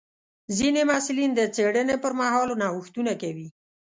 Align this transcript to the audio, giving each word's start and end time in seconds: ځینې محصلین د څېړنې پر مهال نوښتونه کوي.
ځینې 0.57 0.81
محصلین 0.89 1.31
د 1.35 1.41
څېړنې 1.55 1.95
پر 2.03 2.11
مهال 2.19 2.49
نوښتونه 2.61 3.13
کوي. 3.21 3.47